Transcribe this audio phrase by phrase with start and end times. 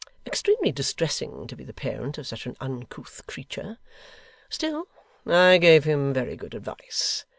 [0.25, 3.77] Extremely distressing to be the parent of such an uncouth creature!
[4.49, 4.87] Still,
[5.27, 7.23] I gave him very good advice.